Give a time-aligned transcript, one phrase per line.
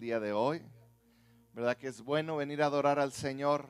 [0.00, 0.62] día de hoy.
[1.52, 3.68] ¿Verdad que es bueno venir a adorar al Señor?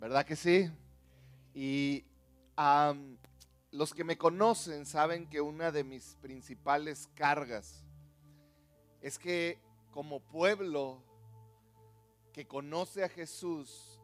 [0.00, 0.70] ¿Verdad que sí?
[1.54, 2.04] Y
[3.70, 7.84] los que me conocen saben que una de mis principales cargas
[9.02, 9.58] es que
[9.90, 11.02] como pueblo
[12.32, 14.00] que conoce a Jesús,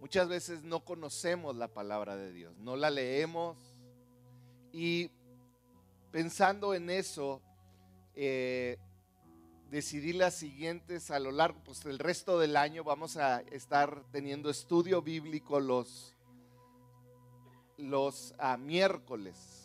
[0.00, 3.56] muchas veces no conocemos la palabra de Dios, no la leemos
[4.72, 5.10] y
[6.10, 7.42] pensando en eso,
[8.14, 8.78] eh,
[9.70, 14.50] decidí las siguientes a lo largo, pues el resto del año vamos a estar teniendo
[14.50, 16.16] estudio bíblico los,
[17.76, 19.58] los ah, miércoles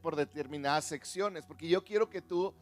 [0.00, 2.52] por determinadas secciones, porque yo quiero que tú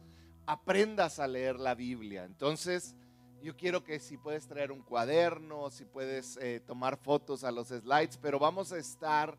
[0.45, 2.25] aprendas a leer la Biblia.
[2.25, 2.95] Entonces,
[3.41, 7.69] yo quiero que si puedes traer un cuaderno, si puedes eh, tomar fotos a los
[7.69, 9.35] slides, pero vamos a estar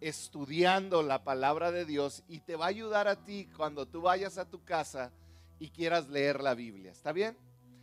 [0.00, 4.36] estudiando la palabra de Dios y te va a ayudar a ti cuando tú vayas
[4.38, 5.12] a tu casa
[5.58, 6.92] y quieras leer la Biblia.
[6.92, 7.36] ¿Está bien?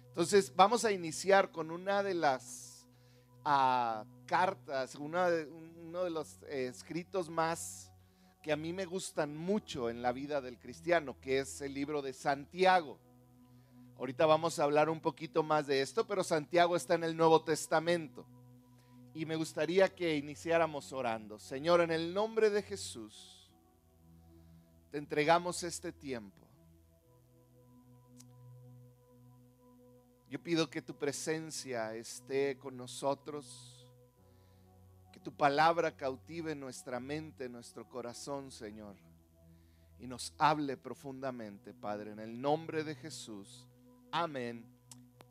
[0.09, 2.87] Entonces vamos a iniciar con una de las
[3.45, 7.91] ah, cartas, una de, uno de los eh, escritos más
[8.41, 12.01] que a mí me gustan mucho en la vida del cristiano, que es el libro
[12.01, 12.99] de Santiago.
[13.97, 17.43] Ahorita vamos a hablar un poquito más de esto, pero Santiago está en el Nuevo
[17.43, 18.25] Testamento.
[19.13, 21.37] Y me gustaría que iniciáramos orando.
[21.37, 23.51] Señor, en el nombre de Jesús,
[24.89, 26.47] te entregamos este tiempo.
[30.31, 33.85] Yo pido que tu presencia esté con nosotros,
[35.11, 38.95] que tu palabra cautive nuestra mente, nuestro corazón, Señor,
[39.99, 43.67] y nos hable profundamente, Padre, en el nombre de Jesús.
[44.09, 44.65] Amén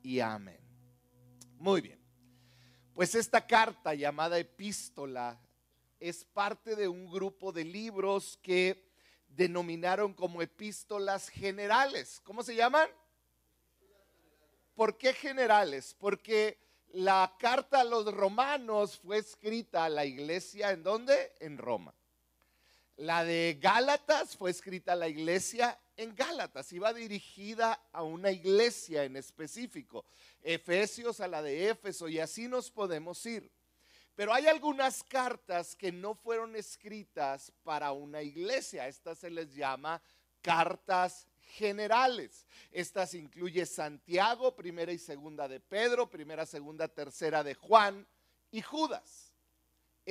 [0.03, 0.61] y amén.
[1.59, 1.99] Muy bien.
[2.93, 5.41] Pues esta carta llamada epístola
[5.99, 8.87] es parte de un grupo de libros que
[9.29, 12.21] denominaron como epístolas generales.
[12.23, 12.87] ¿Cómo se llaman?
[14.81, 15.95] ¿Por qué generales?
[15.99, 16.57] Porque
[16.93, 21.35] la carta a los romanos fue escrita a la iglesia en dónde?
[21.39, 21.93] En Roma.
[22.97, 29.05] La de Gálatas fue escrita a la iglesia en Gálatas, iba dirigida a una iglesia
[29.05, 30.07] en específico.
[30.43, 33.51] Efesios a la de Éfeso y así nos podemos ir.
[34.17, 38.89] Pero hay algunas cartas que no fueron escritas para una iglesia.
[38.89, 40.01] Estas se les llama
[40.41, 42.47] cartas generales.
[42.71, 48.07] Estas incluye Santiago, primera y segunda de Pedro, primera, segunda, tercera de Juan
[48.51, 49.31] y Judas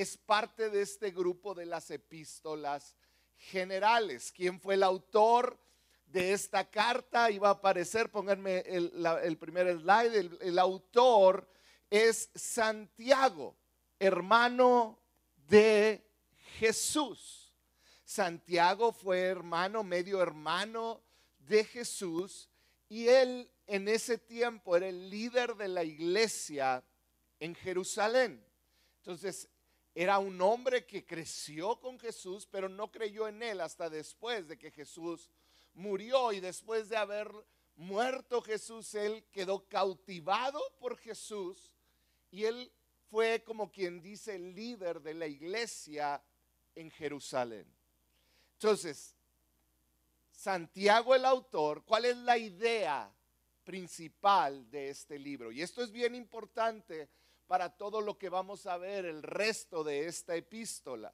[0.00, 2.94] es parte de este grupo de las epístolas
[3.36, 4.32] generales.
[4.34, 5.58] ¿Quién fue el autor
[6.06, 7.30] de esta carta?
[7.30, 11.46] Iba a aparecer, pónganme el, primer slide, el, el autor
[11.90, 13.56] es Santiago,
[13.98, 14.98] hermano
[15.48, 16.02] de
[16.58, 17.52] Jesús.
[18.04, 21.02] Santiago fue hermano, medio hermano
[21.50, 22.48] de Jesús
[22.88, 26.82] y él en ese tiempo era el líder de la iglesia
[27.40, 28.42] en Jerusalén.
[28.98, 29.48] Entonces,
[29.94, 34.56] era un hombre que creció con Jesús, pero no creyó en él hasta después de
[34.56, 35.28] que Jesús
[35.74, 37.28] murió y después de haber
[37.74, 41.72] muerto Jesús, él quedó cautivado por Jesús
[42.30, 42.72] y él
[43.10, 46.22] fue como quien dice el líder de la iglesia
[46.76, 47.66] en Jerusalén.
[48.52, 49.16] Entonces,
[50.40, 53.12] Santiago el autor, ¿cuál es la idea
[53.62, 55.52] principal de este libro?
[55.52, 57.10] Y esto es bien importante
[57.46, 61.12] para todo lo que vamos a ver el resto de esta epístola.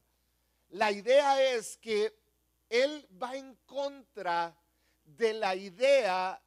[0.69, 2.17] La idea es que
[2.71, 4.57] él va en contra
[5.05, 6.41] de la idea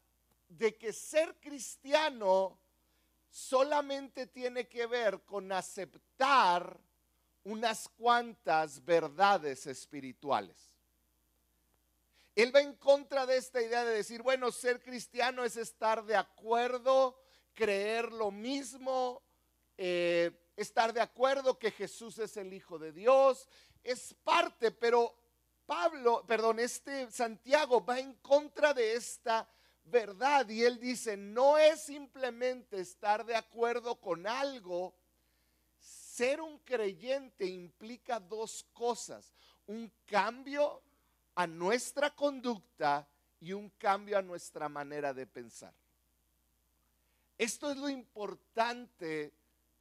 [0.48, 2.58] de que ser cristiano
[3.30, 6.80] solamente tiene que ver con aceptar
[7.44, 10.79] unas cuantas verdades espirituales.
[12.42, 16.16] Él va en contra de esta idea de decir, bueno, ser cristiano es estar de
[16.16, 17.20] acuerdo,
[17.54, 19.22] creer lo mismo,
[19.78, 23.50] eh, estar de acuerdo que Jesús es el Hijo de Dios,
[23.84, 25.14] es parte, pero
[25.66, 29.50] Pablo, perdón, este Santiago va en contra de esta
[29.84, 34.96] verdad y él dice, no es simplemente estar de acuerdo con algo,
[35.78, 39.34] ser un creyente implica dos cosas,
[39.68, 40.82] un cambio
[41.40, 43.08] a nuestra conducta
[43.40, 45.74] y un cambio a nuestra manera de pensar.
[47.38, 49.32] Esto es lo importante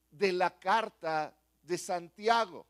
[0.09, 2.65] de la carta de Santiago,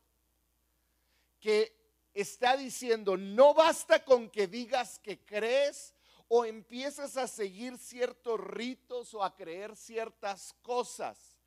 [1.39, 1.71] que
[2.15, 5.93] está diciendo, no basta con que digas que crees
[6.27, 11.37] o empiezas a seguir ciertos ritos o a creer ciertas cosas.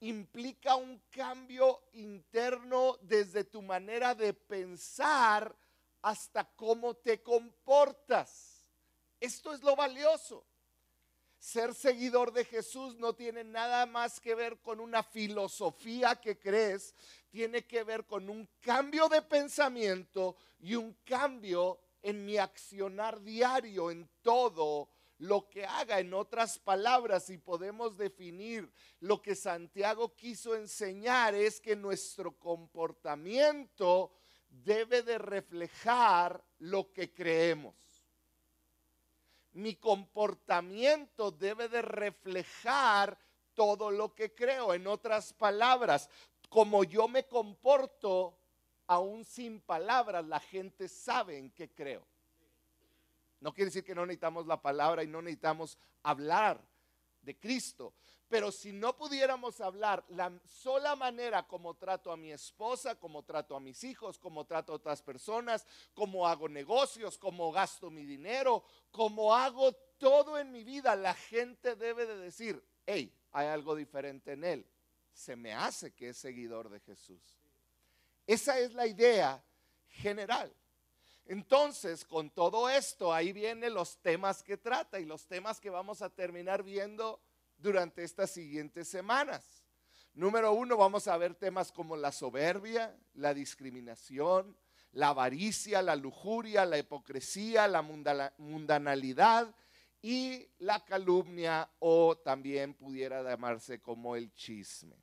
[0.00, 5.56] Implica un cambio interno desde tu manera de pensar
[6.02, 8.68] hasta cómo te comportas.
[9.20, 10.44] Esto es lo valioso.
[11.38, 16.94] Ser seguidor de Jesús no tiene nada más que ver con una filosofía que crees,
[17.30, 23.90] tiene que ver con un cambio de pensamiento y un cambio en mi accionar diario,
[23.90, 24.88] en todo
[25.18, 26.00] lo que haga.
[26.00, 28.70] En otras palabras, si podemos definir
[29.00, 34.12] lo que Santiago quiso enseñar, es que nuestro comportamiento
[34.64, 37.74] debe de reflejar lo que creemos
[39.54, 43.18] mi comportamiento debe de reflejar
[43.54, 44.74] todo lo que creo.
[44.74, 46.08] En otras palabras,
[46.48, 48.38] como yo me comporto,
[48.86, 52.02] aún sin palabras, la gente sabe en qué creo.
[53.40, 56.60] No quiere decir que no necesitamos la palabra y no necesitamos hablar
[57.22, 57.92] de Cristo,
[58.32, 63.54] pero si no pudiéramos hablar la sola manera como trato a mi esposa, como trato
[63.54, 68.64] a mis hijos, como trato a otras personas, como hago negocios, como gasto mi dinero,
[68.90, 74.32] como hago todo en mi vida, la gente debe de decir, hey, hay algo diferente
[74.32, 74.66] en él.
[75.12, 77.20] Se me hace que es seguidor de Jesús.
[78.26, 79.44] Esa es la idea
[79.88, 80.50] general.
[81.26, 86.00] Entonces, con todo esto, ahí vienen los temas que trata y los temas que vamos
[86.00, 87.20] a terminar viendo
[87.62, 89.62] durante estas siguientes semanas.
[90.14, 94.56] Número uno, vamos a ver temas como la soberbia, la discriminación,
[94.92, 97.80] la avaricia, la lujuria, la hipocresía, la
[98.36, 99.54] mundanalidad
[100.02, 104.96] y la calumnia o también pudiera llamarse como el chisme.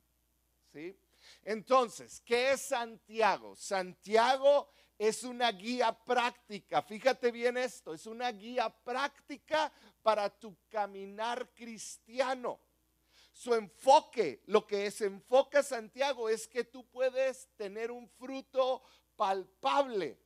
[0.71, 0.95] ¿Sí?
[1.44, 3.56] Entonces, ¿qué es Santiago?
[3.56, 4.69] Santiago
[5.00, 6.81] es una guía práctica.
[6.81, 9.72] Fíjate bien esto, es una guía práctica
[10.04, 12.60] para tu caminar cristiano.
[13.31, 18.84] Su enfoque, lo que se enfoca Santiago es que tú puedes tener un fruto
[19.16, 20.18] palpable.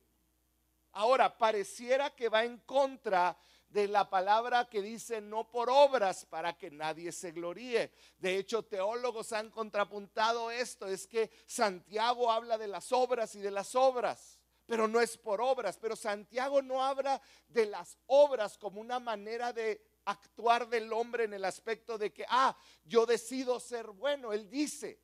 [0.90, 3.38] Ahora, pareciera que va en contra
[3.68, 7.92] de la palabra que dice no por obras para que nadie se gloríe.
[8.18, 13.52] De hecho, teólogos han contrapuntado esto, es que Santiago habla de las obras y de
[13.52, 15.78] las obras pero no es por obras.
[15.78, 21.34] Pero Santiago no habla de las obras como una manera de actuar del hombre en
[21.34, 24.32] el aspecto de que, ah, yo decido ser bueno.
[24.32, 24.98] Él dice,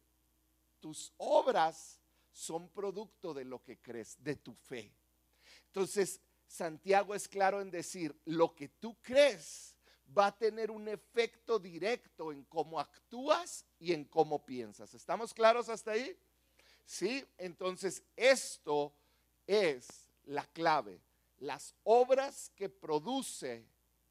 [0.81, 1.99] tus obras
[2.33, 4.93] son producto de lo que crees, de tu fe.
[5.67, 9.77] Entonces, Santiago es claro en decir, lo que tú crees
[10.17, 14.93] va a tener un efecto directo en cómo actúas y en cómo piensas.
[14.95, 16.17] ¿Estamos claros hasta ahí?
[16.85, 18.93] Sí, entonces esto
[19.51, 21.01] es la clave,
[21.39, 23.67] las obras que produce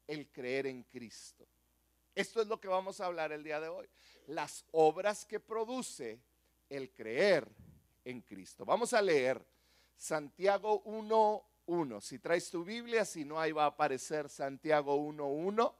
[0.06, 1.48] el creer en Cristo.
[2.14, 3.88] Esto es lo que vamos a hablar el día de hoy.
[4.26, 6.20] Las obras que produce
[6.68, 7.48] el creer
[8.04, 8.66] en Cristo.
[8.66, 9.42] Vamos a leer
[9.96, 12.02] Santiago 1.1.
[12.02, 15.74] Si traes tu Biblia, si no, ahí va a aparecer Santiago 1.1.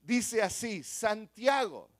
[0.00, 1.90] Dice así, Santiago,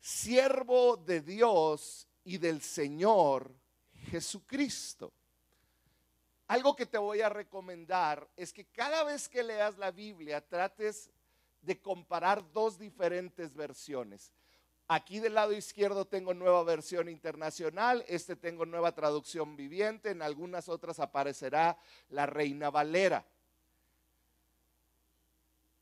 [0.00, 3.54] siervo de Dios y del Señor
[4.10, 5.12] Jesucristo
[6.48, 11.10] algo que te voy a recomendar es que cada vez que leas la Biblia trates
[11.60, 14.32] de comparar dos diferentes versiones.
[14.88, 20.68] Aquí del lado izquierdo tengo nueva versión internacional, este tengo nueva traducción viviente, en algunas
[20.68, 21.76] otras aparecerá
[22.10, 23.26] la Reina Valera.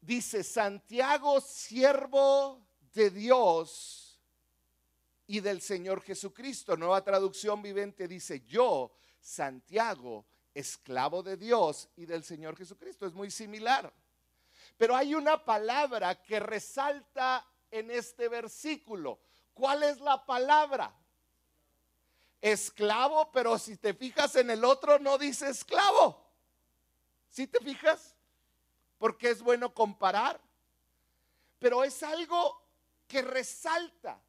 [0.00, 4.18] Dice Santiago, siervo de Dios
[5.26, 6.74] y del Señor Jesucristo.
[6.76, 10.24] Nueva traducción viviente dice, yo, Santiago,
[10.54, 13.06] esclavo de Dios y del Señor Jesucristo.
[13.06, 13.92] Es muy similar.
[14.76, 19.18] Pero hay una palabra que resalta en este versículo.
[19.52, 20.94] ¿Cuál es la palabra?
[22.40, 26.24] Esclavo, pero si te fijas en el otro no dice esclavo.
[27.30, 28.14] ¿Sí te fijas?
[28.98, 30.40] Porque es bueno comparar.
[31.58, 32.62] Pero es algo
[33.08, 34.20] que resalta.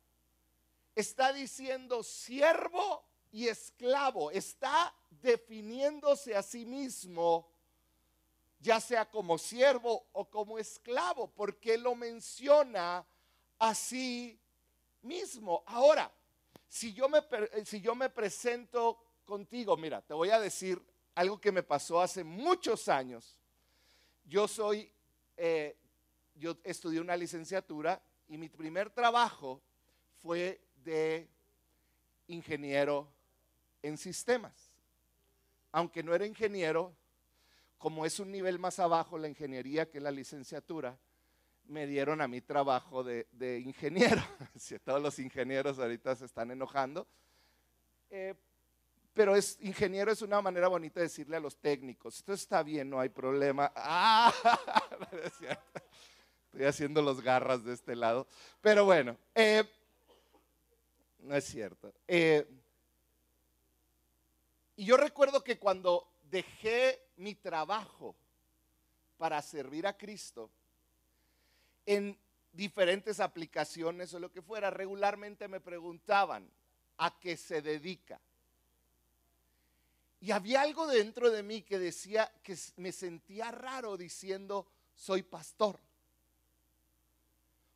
[0.96, 4.32] Está diciendo siervo y esclavo.
[4.32, 7.48] Está definiéndose a sí mismo,
[8.60, 13.06] ya sea como siervo o como esclavo, porque lo menciona
[13.60, 14.40] así
[15.02, 15.64] mismo.
[15.68, 16.12] Ahora,
[16.68, 17.20] si yo me,
[17.64, 20.82] si yo me presento contigo, mira, te voy a decir
[21.14, 23.38] algo que me pasó hace muchos años.
[24.26, 24.92] Yo soy,
[25.38, 25.78] eh,
[26.36, 29.62] yo estudié una licenciatura y mi primer trabajo
[30.22, 31.30] fue de
[32.28, 33.08] ingeniero
[33.84, 34.65] en sistemas
[35.76, 36.96] aunque no era ingeniero,
[37.78, 40.98] como es un nivel más abajo la ingeniería que la licenciatura,
[41.66, 43.28] me dieron a mí trabajo de,
[43.60, 44.22] ingeniero.
[44.56, 47.06] si todos los ingenieros ahorita se están enojando.
[48.10, 48.36] Eh,
[49.14, 52.90] pero es, ingeniero es una manera bonita de decirle a los técnicos, esto está bien,
[52.90, 53.70] no hay problema.
[53.76, 54.34] Ah,
[56.54, 58.28] Estoy haciendo los garras de este lado.
[58.62, 59.66] Pero bueno, eh,
[61.20, 61.94] no es cierto.
[62.08, 62.48] Eh,
[64.76, 68.16] y yo recuerdo que cuando dejé mi trabajo
[69.18, 70.50] para servir a Cristo,
[71.86, 72.18] en
[72.52, 76.50] diferentes aplicaciones o lo que fuera, regularmente me preguntaban
[76.98, 78.20] a qué se dedica.
[80.20, 85.80] Y había algo dentro de mí que decía que me sentía raro diciendo, soy pastor.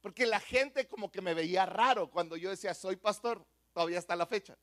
[0.02, 4.16] Porque la gente como que me veía raro cuando yo decía, soy pastor, todavía está
[4.16, 4.58] la fecha.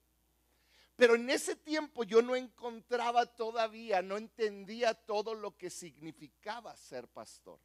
[0.97, 7.07] Pero en ese tiempo yo no encontraba todavía, no entendía todo lo que significaba ser
[7.07, 7.59] pastor.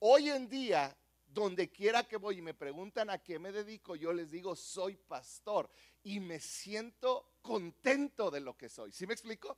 [0.00, 0.96] Hoy en día,
[1.28, 4.96] donde quiera que voy y me preguntan a qué me dedico, yo les digo, soy
[4.96, 5.70] pastor.
[6.02, 8.92] Y me siento contento de lo que soy.
[8.92, 9.56] ¿Sí me explico?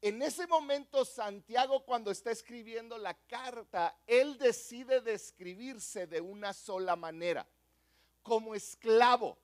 [0.00, 6.94] En ese momento Santiago cuando está escribiendo la carta, él decide describirse de una sola
[6.94, 7.46] manera,
[8.22, 9.38] como esclavo,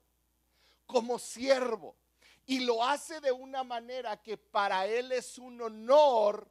[0.91, 1.95] como siervo.
[2.45, 6.49] Y lo hace de una manera que para él es un honor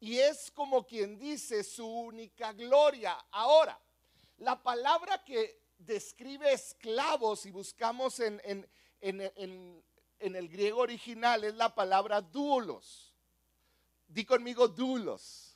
[0.00, 3.16] y es como quien dice su única gloria.
[3.30, 3.78] Ahora,
[4.38, 9.82] la palabra que describe esclavos, si buscamos en, en,
[10.20, 13.08] el griego original, es la palabra dulos
[14.08, 15.54] Di conmigo dulos,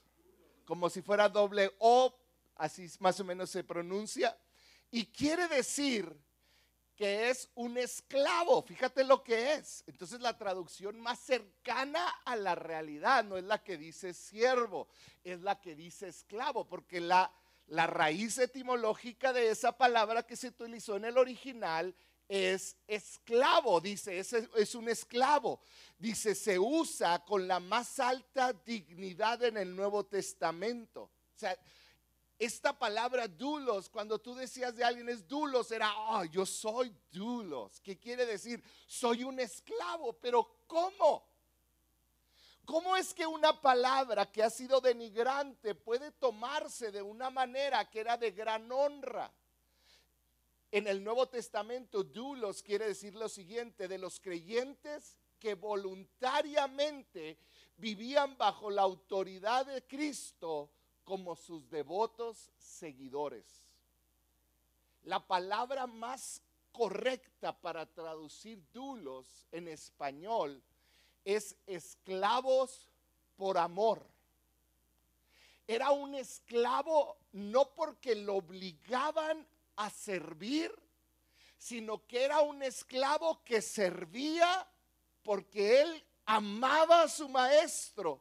[0.66, 2.14] como si fuera doble O,
[2.56, 4.36] así más o menos se pronuncia.
[4.90, 6.14] Y quiere decir
[7.02, 9.82] que es un esclavo, fíjate lo que es.
[9.88, 14.86] Entonces la traducción más cercana a la realidad no es la que dice siervo,
[15.24, 17.34] es la que dice esclavo, porque la,
[17.66, 21.92] la raíz etimológica de esa palabra que se utilizó en el original
[22.28, 25.60] es esclavo, dice, es, es, un esclavo.
[25.98, 31.10] Dice, se usa con la más alta dignidad en el Nuevo Testamento.
[31.34, 31.58] O sea,
[32.44, 37.80] esta palabra dulos, cuando tú decías de alguien es dulos, era, oh, yo soy dulos.
[37.80, 38.60] ¿Qué quiere decir?
[38.86, 41.24] Soy un esclavo, pero ¿cómo?
[42.64, 48.00] ¿Cómo es que una palabra que ha sido denigrante puede tomarse de una manera que
[48.00, 49.32] era de gran honra?
[50.72, 57.38] En el Nuevo Testamento, dulos quiere decir lo siguiente, de los creyentes que voluntariamente
[57.76, 60.70] vivían bajo la autoridad de Cristo
[61.04, 63.44] como sus devotos seguidores.
[65.04, 70.62] La palabra más correcta para traducir dulos en español
[71.24, 72.88] es esclavos
[73.36, 74.06] por amor.
[75.66, 80.72] Era un esclavo no porque lo obligaban a servir,
[81.58, 84.68] sino que era un esclavo que servía
[85.22, 88.20] porque él amaba a su maestro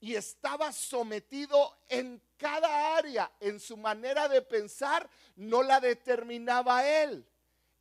[0.00, 7.26] y estaba sometido en cada área, en su manera de pensar, no la determinaba él.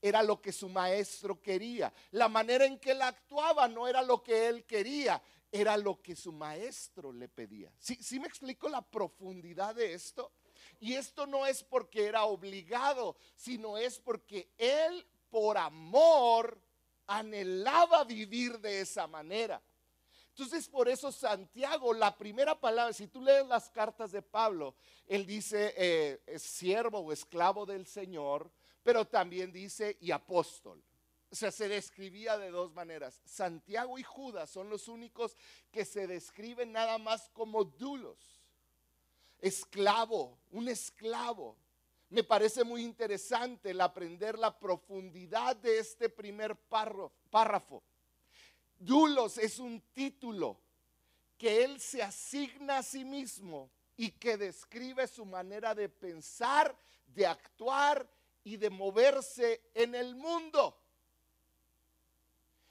[0.02, 1.94] Era lo que su maestro quería.
[2.12, 5.22] La manera en que él actuaba no era lo que él quería,
[5.52, 7.72] era lo que su maestro le pedía.
[7.80, 10.32] ¿Sí, ¿Sí me explico la profundidad de esto?
[10.80, 16.60] Y esto no es porque era obligado, sino es porque él por amor
[17.08, 19.62] anhelaba vivir de esa manera.
[20.38, 24.76] Entonces por eso Santiago, la primera palabra, si tú lees las cartas de Pablo,
[25.08, 28.52] él dice eh, siervo o esclavo del Señor,
[28.84, 30.80] pero también dice y apóstol.
[31.32, 33.20] O sea, se describía de dos maneras.
[33.26, 35.36] Santiago y Judas son los únicos
[35.72, 38.38] que se describen nada más como dulos
[39.40, 41.58] esclavo, un esclavo.
[42.10, 47.82] Me parece muy interesante el aprender la profundidad de este primer párrafo.
[48.80, 50.60] Dulos es un título
[51.38, 56.76] que él se asigna a sí mismo y que describe su manera de pensar,
[57.08, 58.08] de actuar
[58.44, 60.80] y de moverse en el mundo.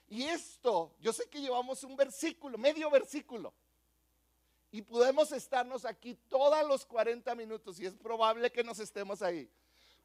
[0.09, 3.53] Y esto, yo sé que llevamos un versículo, medio versículo,
[4.71, 9.51] y podemos estarnos aquí todos los 40 minutos y es probable que nos estemos ahí.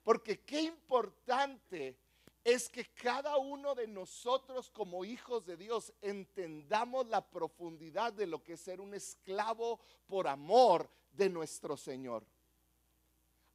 [0.03, 1.98] Porque qué importante
[2.44, 8.44] es que cada uno de nosotros como hijos de Dios entendamos la profundidad de lo
[8.44, 12.26] que es ser un esclavo por amor de nuestro Señor.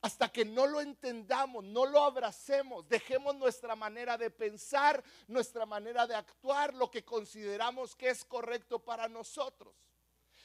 [0.02, 6.07] Hasta que no lo entendamos, no lo abracemos, dejemos nuestra manera de pensar, nuestra manera
[6.07, 9.75] de actuar, lo que consideramos que es correcto para nosotros.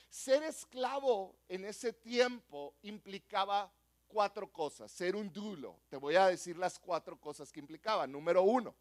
[0.09, 3.71] Ser esclavo en ese tiempo implicaba
[4.11, 4.91] cuatro cosas.
[4.91, 5.79] Ser un dulo.
[5.89, 8.05] Te voy a decir las cuatro cosas que implicaba.
[8.05, 8.75] Número uno.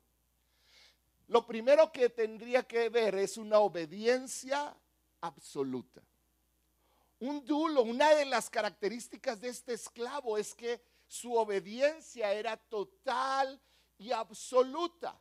[1.28, 4.76] Lo primero que tendría que ver es una obediencia
[5.20, 6.02] absoluta.
[7.20, 13.60] Un dulo, una de las características de este esclavo es que su obediencia era total
[13.98, 15.18] y absoluta.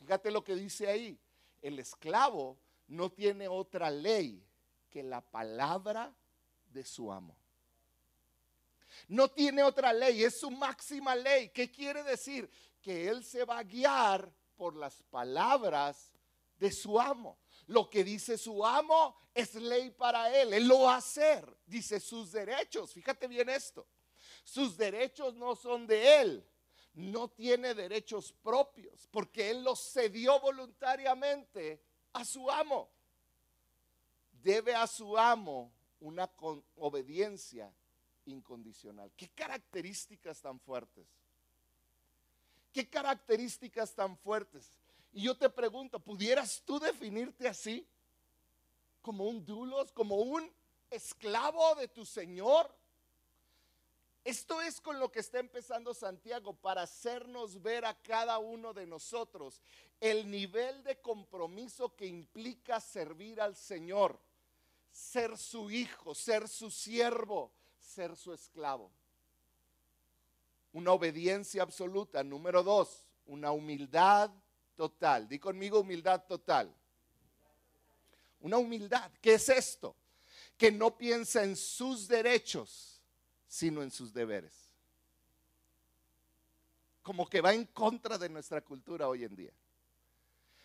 [0.00, 1.18] Fíjate lo que dice ahí.
[1.62, 2.56] El esclavo
[2.88, 4.42] no tiene otra ley
[4.90, 6.12] que la palabra
[6.72, 7.36] de su amo.
[9.08, 11.50] No tiene otra ley, es su máxima ley.
[11.50, 12.50] ¿Qué quiere decir?
[12.80, 16.12] Que él se va a guiar por las palabras
[16.58, 17.38] de su amo.
[17.66, 20.52] Lo que dice su amo es ley para él.
[20.52, 21.56] Él lo va a hacer.
[21.66, 22.92] Dice sus derechos.
[22.92, 23.86] Fíjate bien esto.
[24.44, 26.46] Sus derechos no son de él.
[26.94, 31.82] No tiene derechos propios porque él los cedió voluntariamente
[32.12, 32.90] a su amo.
[34.32, 36.30] Debe a su amo una
[36.76, 37.72] obediencia
[38.26, 39.10] incondicional.
[39.16, 41.06] ¿Qué características tan fuertes?
[42.72, 44.72] ¿Qué características tan fuertes?
[45.12, 47.86] Y yo te pregunto, ¿pudieras tú definirte así?
[49.02, 50.50] Como un dulos, como un
[50.90, 52.72] esclavo de tu Señor.
[54.22, 58.86] Esto es con lo que está empezando Santiago para hacernos ver a cada uno de
[58.86, 59.62] nosotros
[59.98, 64.20] el nivel de compromiso que implica servir al Señor,
[64.92, 67.50] ser su hijo, ser su siervo,
[67.90, 68.90] ser su esclavo.
[70.72, 72.22] Una obediencia absoluta.
[72.22, 74.30] Número dos, una humildad
[74.76, 75.28] total.
[75.28, 76.74] Di conmigo humildad total.
[78.40, 79.10] Una humildad.
[79.20, 79.96] ¿Qué es esto?
[80.56, 83.02] Que no piensa en sus derechos,
[83.46, 84.54] sino en sus deberes.
[87.02, 89.52] Como que va en contra de nuestra cultura hoy en día.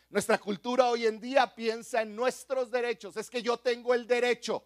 [0.10, 3.18] Nuestra cultura hoy en día piensa en nuestros derechos.
[3.18, 4.64] Es que yo tengo el derecho.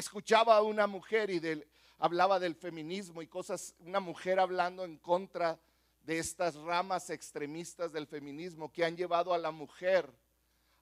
[0.00, 1.62] Escuchaba a una mujer y
[1.98, 5.60] hablaba del feminismo y cosas, una mujer hablando en contra
[6.06, 10.10] de estas ramas extremistas del feminismo que han llevado a la mujer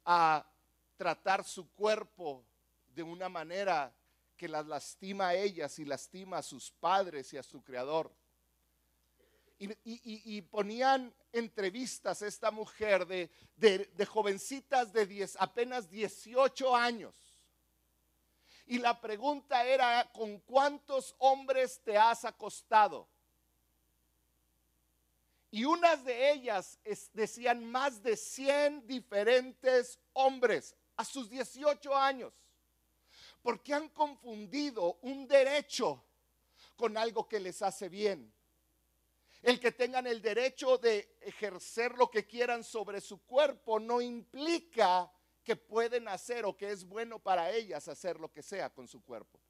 [0.05, 0.47] a
[0.97, 2.45] tratar su cuerpo
[2.95, 3.93] de una manera
[4.37, 8.13] que las lastima a ellas y lastima a sus padres y a su creador.
[9.59, 17.28] Y, ponían entrevistas a esta mujer de, jovencitas de 10, apenas 18 años.
[18.69, 23.09] Y la pregunta era, ¿con cuántos hombres te has acostado?
[25.51, 26.79] Y unas de ellas
[27.15, 32.35] decían más de 100 diferentes hombres a sus 18 años.
[33.41, 36.05] Porque han confundido un derecho
[36.77, 38.31] con algo que les hace bien.
[39.41, 45.11] El que tengan el derecho de ejercer lo que quieran sobre su cuerpo no implica
[45.49, 49.03] que pueden hacer o que es bueno para ellas hacer lo que sea con su
[49.03, 49.41] cuerpo.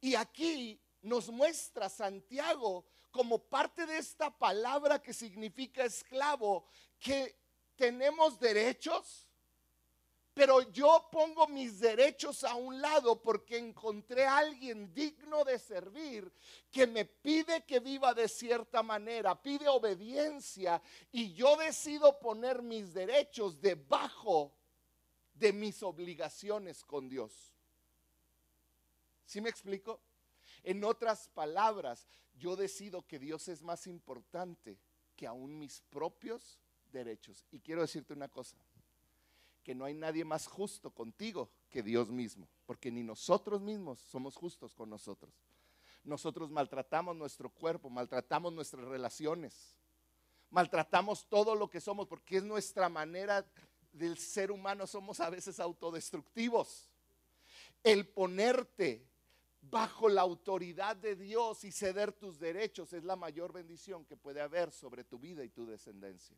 [0.00, 6.66] Y aquí nos muestra Santiago como parte de esta palabra que significa esclavo,
[6.98, 7.38] que
[7.76, 9.28] tenemos derechos,
[10.34, 16.32] pero yo pongo mis derechos a un lado porque encontré a alguien digno de servir
[16.70, 22.94] que me pide que viva de cierta manera, pide obediencia y yo decido poner mis
[22.94, 24.52] derechos debajo
[25.34, 27.52] de mis obligaciones con Dios.
[29.26, 30.00] ¿Sí me explico?
[30.62, 34.78] En otras palabras, yo decido que Dios es más importante
[35.16, 36.58] que aún mis propios
[36.90, 37.44] derechos.
[37.50, 38.56] Y quiero decirte una cosa,
[39.62, 44.36] que no hay nadie más justo contigo que Dios mismo, porque ni nosotros mismos somos
[44.36, 45.32] justos con nosotros.
[46.04, 49.78] Nosotros maltratamos nuestro cuerpo, maltratamos nuestras relaciones,
[50.50, 53.46] maltratamos todo lo que somos, porque es nuestra manera
[53.92, 56.90] del ser humano, somos a veces autodestructivos.
[57.84, 59.06] El ponerte
[59.60, 64.40] bajo la autoridad de Dios y ceder tus derechos es la mayor bendición que puede
[64.40, 66.36] haber sobre tu vida y tu descendencia.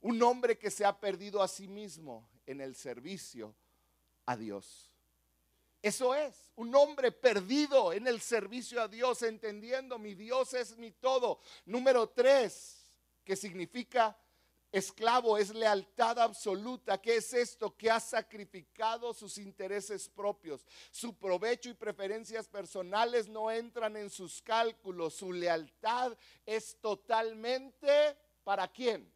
[0.00, 3.54] Un hombre que se ha perdido a sí mismo en el servicio
[4.26, 4.90] a Dios.
[5.80, 10.90] Eso es, un hombre perdido en el servicio a Dios, entendiendo mi Dios es mi
[10.90, 11.40] todo.
[11.66, 12.90] Número tres,
[13.24, 14.16] que significa
[14.70, 17.00] Esclavo es lealtad absoluta.
[17.00, 17.74] ¿Qué es esto?
[17.76, 20.66] Que ha sacrificado sus intereses propios.
[20.90, 25.14] Su provecho y preferencias personales no entran en sus cálculos.
[25.14, 26.12] Su lealtad
[26.44, 29.10] es totalmente para quién?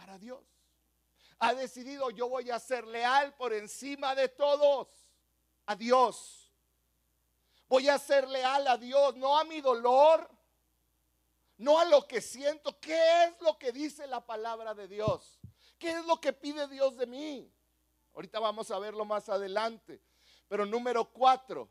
[0.00, 0.42] Para Dios.
[1.38, 4.88] Ha decidido yo voy a ser leal por encima de todos.
[5.66, 6.52] A Dios.
[7.68, 10.28] Voy a ser leal a Dios, no a mi dolor
[11.60, 12.80] no a lo que siento.
[12.80, 15.38] ¿Qué es lo que dice la palabra de Dios?
[15.78, 17.52] ¿Qué es lo que pide Dios de mí?
[18.14, 20.00] Ahorita vamos a verlo más adelante.
[20.48, 21.68] Pero número cuatro,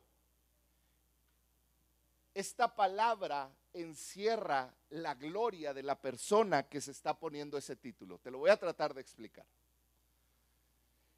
[2.35, 8.19] esta palabra encierra la gloria de la persona que se está poniendo ese título.
[8.19, 9.45] Te lo voy a tratar de explicar.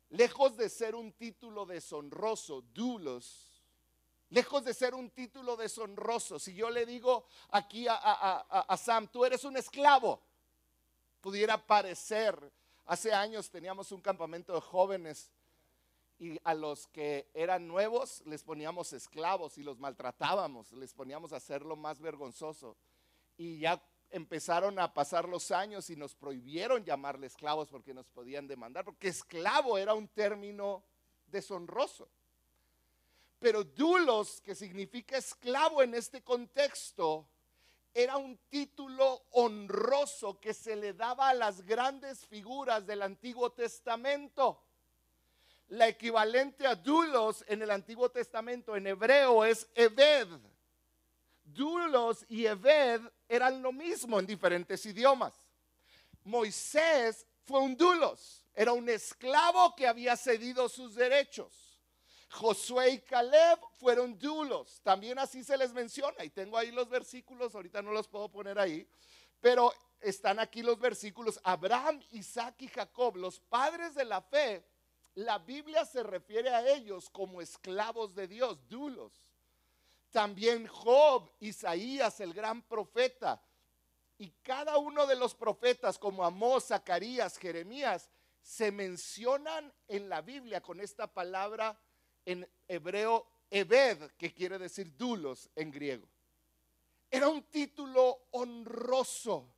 [0.10, 3.64] lejos de ser un título deshonroso, dulos,
[4.30, 9.24] lejos de ser un título deshonroso, si yo le digo aquí a, a, Sam, tú
[9.24, 10.22] eres un esclavo,
[11.22, 12.52] pudiera parecer,
[12.86, 15.32] hace años teníamos un campamento de jóvenes
[16.22, 21.38] y a los que eran nuevos les poníamos esclavos y los maltratábamos, les poníamos a
[21.38, 22.78] hacerlo más vergonzoso.
[23.38, 28.48] Y ya empezaron a pasar los años y nos prohibieron llamarle esclavos porque nos podían
[28.48, 30.84] demandar, porque esclavo era un término
[31.26, 32.08] deshonroso.
[33.40, 37.28] Pero dulos, que significa esclavo en este contexto,
[37.96, 44.62] era un título honroso que se le daba a las grandes figuras del Antiguo Testamento.
[45.72, 50.28] La equivalente a dulos en el Antiguo Testamento en hebreo es Eved.
[51.46, 55.34] Dulos y Eved eran lo mismo en diferentes idiomas.
[56.26, 61.80] Moisés fue un dulos, era un esclavo que había cedido sus derechos.
[62.32, 67.56] Josué y Caleb fueron dulos, también así se les menciona, y tengo ahí los versículos,
[67.56, 68.86] ahorita no los puedo poner ahí,
[69.40, 71.40] pero están aquí los versículos.
[71.46, 74.66] Abraham, Isaac y Jacob, los padres de la fe,
[75.16, 79.14] la Biblia se refiere a ellos como esclavos de Dios, dulos.
[80.12, 83.42] También Job, Isaías, el gran profeta,
[84.18, 88.10] y cada uno de los profetas como Amós, Zacarías, Jeremías,
[88.44, 91.80] se mencionan en la Biblia con esta palabra
[92.26, 96.08] en hebreo Ebed, que quiere decir dulos en griego.
[97.10, 99.51] Era un título honroso.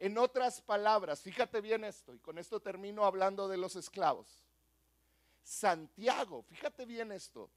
[0.00, 4.42] En otras palabras, fíjate bien esto, y con esto termino hablando de los esclavos.
[5.42, 7.50] Santiago, fíjate bien esto,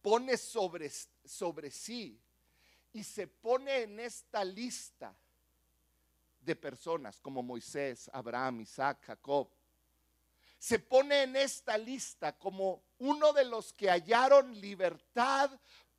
[0.00, 0.90] pone sobre,
[1.22, 2.18] sobre sí
[2.94, 5.14] y se pone en esta lista
[6.40, 9.50] de personas como Moisés, Abraham, Isaac, Jacob.
[10.58, 15.50] Se pone en esta lista como uno de los que hallaron libertad,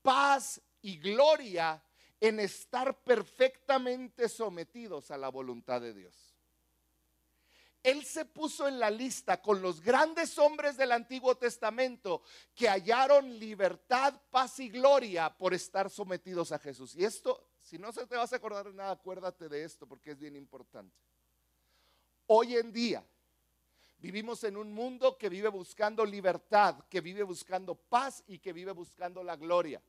[0.02, 1.84] paz y gloria
[2.22, 6.32] en estar perfectamente sometidos a la voluntad de Dios
[7.84, 12.22] él se puso en la lista con los grandes hombres del Antiguo Testamento
[12.54, 16.96] que hallaron libertad, paz y gloria por estar sometidos a Jesús.
[16.96, 20.12] Y esto, si no se te vas a acordar de nada, acuérdate de esto porque
[20.12, 20.96] es bien importante.
[22.28, 23.04] Hoy en día
[23.98, 28.74] vivimos en un mundo que vive buscando libertad, que vive buscando paz y que vive
[28.74, 29.82] buscando la gloria.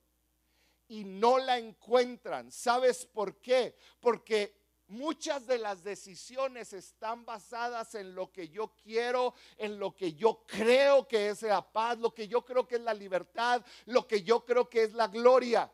[0.93, 2.53] Y no la encuentran.
[2.53, 3.75] ¿Sabes por qué?
[3.99, 10.13] Porque Muchas de las decisiones están basadas en lo que yo quiero, en lo que
[10.13, 14.07] yo creo que es la paz, lo que yo creo que es la libertad, lo
[14.07, 15.73] que yo creo que es la gloria.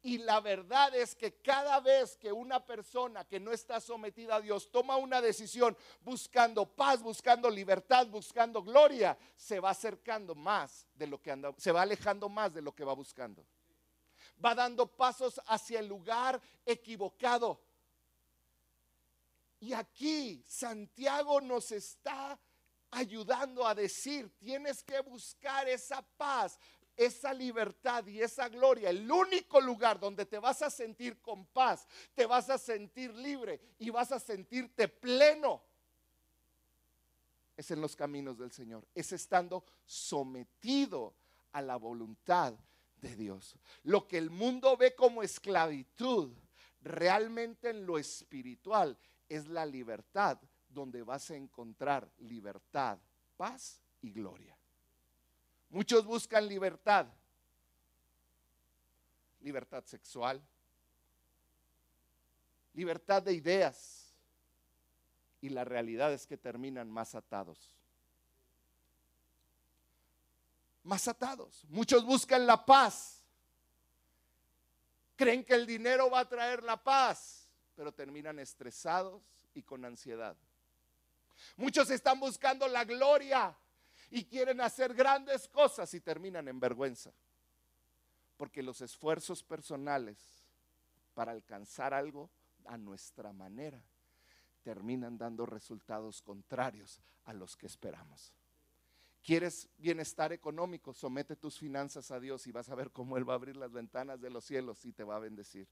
[0.00, 4.40] Y la verdad es que cada vez que una persona que no está sometida a
[4.40, 11.08] Dios toma una decisión buscando paz, buscando libertad, buscando gloria, se va acercando más de
[11.08, 13.44] lo que anda, se va alejando más de lo que va buscando.
[14.44, 17.60] Va dando pasos hacia el lugar equivocado.
[19.60, 22.38] Y aquí Santiago nos está
[22.90, 26.58] ayudando a decir, tienes que buscar esa paz,
[26.96, 28.90] esa libertad y esa gloria.
[28.90, 33.60] El único lugar donde te vas a sentir con paz, te vas a sentir libre
[33.78, 35.62] y vas a sentirte pleno,
[37.56, 41.14] es en los caminos del Señor, es estando sometido
[41.52, 42.54] a la voluntad
[43.00, 43.56] de Dios.
[43.82, 46.32] Lo que el mundo ve como esclavitud,
[46.82, 48.96] realmente en lo espiritual
[49.28, 52.98] es la libertad donde vas a encontrar libertad,
[53.36, 54.56] paz y gloria.
[55.70, 57.06] Muchos buscan libertad,
[59.40, 60.42] libertad sexual,
[62.72, 64.14] libertad de ideas
[65.40, 67.75] y la realidad es que terminan más atados.
[70.86, 71.64] Más atados.
[71.68, 73.22] Muchos buscan la paz.
[75.16, 77.46] Creen que el dinero va a traer la paz
[77.76, 79.22] pero terminan estresados
[79.54, 80.36] y con ansiedad.
[81.56, 83.54] Muchos están buscando la gloria
[84.10, 87.12] y quieren hacer grandes cosas y terminan en vergüenza.
[88.38, 90.18] Porque los esfuerzos personales
[91.14, 92.30] para alcanzar algo
[92.64, 93.82] a nuestra manera
[94.62, 98.32] terminan dando resultados contrarios a los que esperamos.
[99.26, 100.94] ¿Quieres bienestar económico?
[100.94, 103.72] Somete tus finanzas a Dios y vas a ver cómo Él va a abrir las
[103.72, 105.66] ventanas de los cielos y te va a bendecir.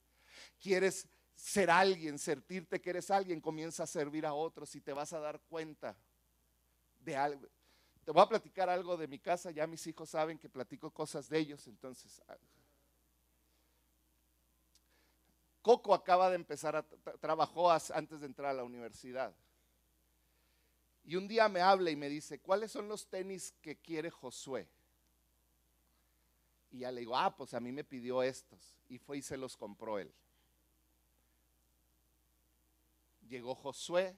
[0.59, 5.13] ¿Quieres ser alguien, sentirte que eres alguien, comienza a servir a otros y te vas
[5.13, 5.95] a dar cuenta
[6.99, 7.47] de algo.
[8.03, 11.29] Te voy a platicar algo de mi casa, ya mis hijos saben que platico cosas
[11.29, 12.21] de ellos, entonces...
[12.27, 12.35] Ah.
[15.61, 16.83] Coco acaba de empezar a
[17.21, 19.33] trabajó antes de entrar a la universidad.
[21.05, 24.67] Y un día me habla y me dice, ¿cuáles son los tenis que quiere Josué?
[26.71, 28.75] Y ya le digo, ah, pues a mí me pidió estos.
[28.89, 30.11] Y fue y se los compró él.
[33.29, 34.17] Llegó Josué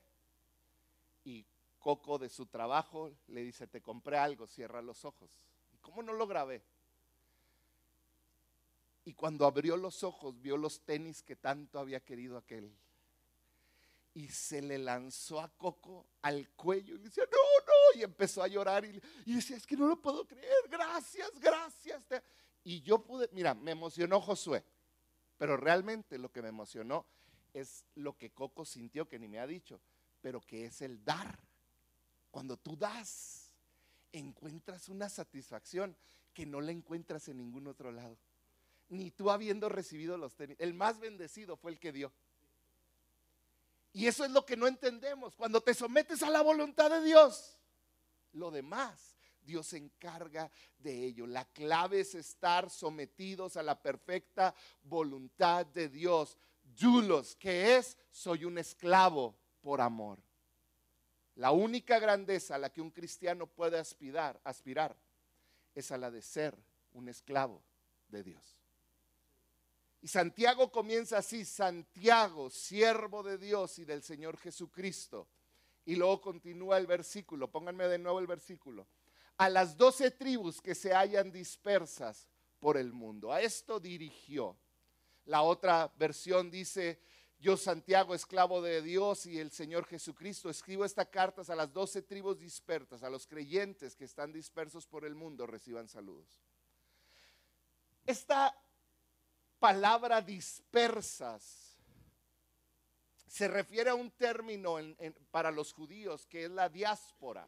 [1.26, 1.46] y
[1.80, 5.30] Coco de su trabajo le dice, te compré algo, cierra los ojos.
[5.74, 6.64] ¿Y cómo no lo grabé?
[9.04, 12.74] Y cuando abrió los ojos vio los tenis que tanto había querido aquel.
[14.18, 18.00] Y se le lanzó a Coco al cuello y le decía, no, no.
[18.00, 22.04] Y empezó a llorar y, y decía, es que no lo puedo creer, gracias, gracias.
[22.64, 24.66] Y yo pude, mira, me emocionó Josué,
[25.38, 27.06] pero realmente lo que me emocionó
[27.54, 29.80] es lo que Coco sintió, que ni me ha dicho,
[30.20, 31.40] pero que es el dar.
[32.32, 33.54] Cuando tú das,
[34.12, 35.96] encuentras una satisfacción
[36.34, 38.18] que no la encuentras en ningún otro lado.
[38.90, 40.58] Ni tú habiendo recibido los tenis.
[40.60, 42.12] El más bendecido fue el que dio.
[43.98, 45.36] Y eso es lo que no entendemos.
[45.36, 47.58] Cuando te sometes a la voluntad de Dios,
[48.34, 51.26] lo demás Dios se encarga de ello.
[51.26, 56.38] La clave es estar sometidos a la perfecta voluntad de Dios.
[56.76, 60.20] Yulos, que es, soy un esclavo por amor.
[61.34, 64.96] La única grandeza a la que un cristiano puede aspirar, aspirar
[65.74, 66.56] es a la de ser
[66.94, 67.64] un esclavo
[68.10, 68.57] de Dios.
[70.02, 75.28] Y Santiago comienza así, Santiago, siervo de Dios y del Señor Jesucristo.
[75.86, 78.88] Y luego continúa el versículo, pónganme de nuevo el versículo
[79.38, 82.28] a las doce tribus que se hallan dispersas
[82.60, 83.32] por el mundo.
[83.32, 84.58] A esto dirigió.
[85.26, 87.00] La otra versión dice,
[87.40, 92.02] yo Santiago, esclavo de Dios y el Señor Jesucristo, escribo esta carta a las doce
[92.02, 96.42] tribus dispersas, a los creyentes que están dispersos por el mundo, reciban saludos.
[98.06, 98.56] Esta
[99.60, 101.78] palabra dispersas.
[103.28, 104.78] Se refiere a un término
[105.32, 107.48] para los judíos que es la diáspora.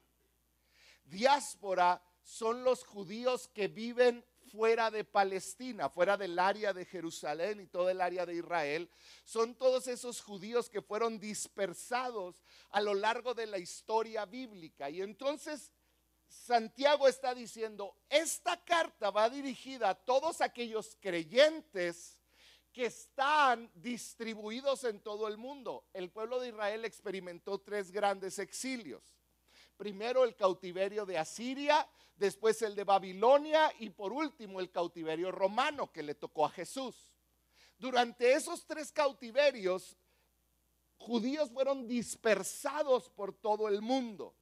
[1.05, 7.67] Diáspora son los judíos que viven fuera de Palestina, fuera del área de Jerusalén y
[7.67, 8.89] todo el área de Israel,
[9.23, 14.89] son todos esos judíos que fueron dispersados a lo largo de la historia bíblica.
[14.89, 15.71] Y entonces
[16.29, 22.19] Santiago está diciendo, esta carta va dirigida a todos aquellos creyentes
[22.71, 25.85] que están distribuidos en todo el mundo.
[25.91, 29.19] El pueblo de Israel experimentó tres grandes exilios
[29.79, 31.87] primero el cautiverio de Asiria,
[32.17, 37.13] después el de Babilonia y por último el cautiverio romano que le tocó a Jesús.
[37.77, 39.95] Durante esos tres cautiverios,
[40.97, 44.35] judíos fueron dispersados por todo el mundo.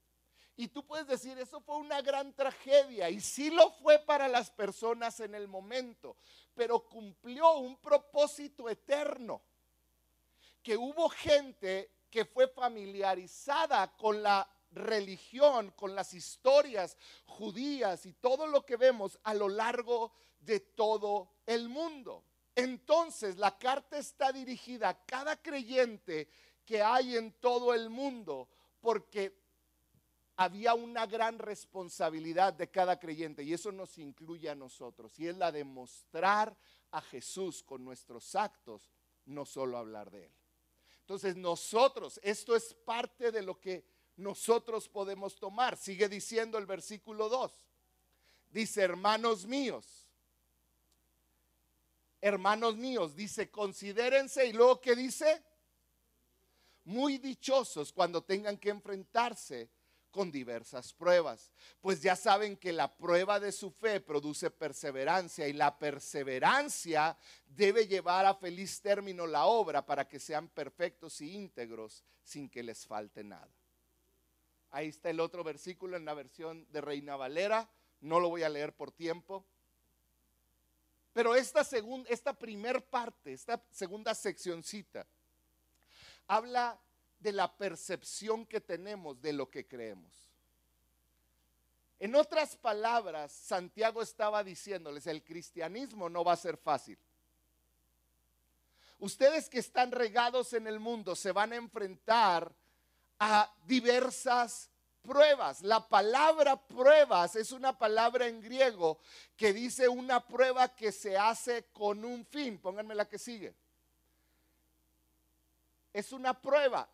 [0.59, 3.11] Y tú puedes decir, eso fue una gran tragedia.
[3.11, 6.17] Y sí lo fue para las personas en el momento,
[6.55, 9.39] pero cumplió un propósito eterno.
[10.63, 18.47] Que hubo gente que fue familiarizada con la religión, con las historias judías y todo
[18.47, 22.23] lo que vemos a lo largo de todo el mundo.
[22.55, 26.27] Entonces la carta está dirigida a cada creyente
[26.65, 28.49] que hay en todo el mundo
[28.81, 29.46] porque
[30.37, 35.35] había una gran responsabilidad de cada creyente y eso nos incluye a nosotros y es
[35.35, 36.55] la de mostrar
[36.91, 38.91] a Jesús con nuestros actos,
[39.25, 40.31] no solo hablar de Él.
[41.01, 43.83] Entonces nosotros, esto es parte de lo que
[44.17, 45.75] nosotros podemos tomar.
[45.75, 47.51] Sigue diciendo el versículo 2.
[48.51, 50.07] Dice, hermanos míos,
[52.21, 55.43] hermanos míos, dice, considérense y luego que dice,
[56.83, 59.69] muy dichosos cuando tengan que enfrentarse
[60.17, 65.53] con diversas pruebas, pues ya saben que la prueba de su fe produce perseverancia y
[65.53, 72.03] la perseverancia debe llevar a feliz término la obra para que sean perfectos y íntegros
[72.23, 73.47] sin que les falte nada.
[74.71, 77.69] Ahí está el otro versículo en la versión de Reina Valera.
[78.01, 79.45] No lo voy a leer por tiempo.
[81.13, 85.05] Pero esta, segunda, esta primer parte, esta segunda seccioncita,
[86.25, 86.81] habla
[87.19, 90.27] de la percepción que tenemos de lo que creemos.
[91.99, 96.97] En otras palabras, Santiago estaba diciéndoles, el cristianismo no va a ser fácil.
[98.99, 102.51] Ustedes que están regados en el mundo se van a enfrentar
[103.19, 104.69] a diversas
[105.01, 105.61] pruebas.
[105.61, 108.99] La palabra pruebas es una palabra en griego
[109.35, 112.59] que dice una prueba que se hace con un fin.
[112.59, 113.55] Pónganme la que sigue.
[115.93, 116.87] Es una prueba.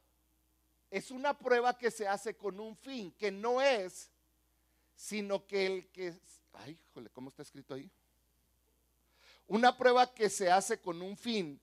[0.94, 4.12] Es una prueba que se hace con un fin, que no es,
[4.96, 6.14] sino que el que...
[6.54, 7.90] Ay, jole, ¿cómo está escrito ahí?
[9.48, 11.60] Una prueba que se hace con un fin.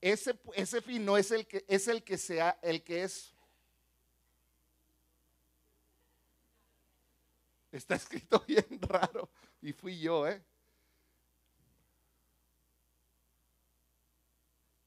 [0.00, 3.32] Ese, ese fin no es el que es el que sea el que es
[7.70, 9.30] Está escrito bien raro.
[9.62, 10.42] Y fui yo, ¿eh?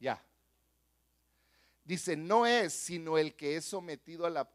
[0.02, 0.22] Ya.
[1.84, 4.50] Dice, no es sino el que es sometido a la...